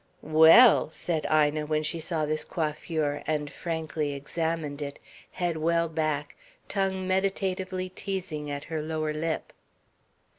"Well!" 0.23 0.89
said 0.89 1.27
Ina, 1.31 1.67
when 1.67 1.83
she 1.83 1.99
saw 1.99 2.25
this 2.25 2.43
coiffure, 2.43 3.21
and 3.27 3.51
frankly 3.51 4.13
examined 4.13 4.81
it, 4.81 4.97
head 5.33 5.57
well 5.57 5.87
back, 5.87 6.35
tongue 6.67 7.07
meditatively 7.07 7.87
teasing 7.89 8.49
at 8.49 8.63
her 8.63 8.81
lower 8.81 9.13
lip. 9.13 9.53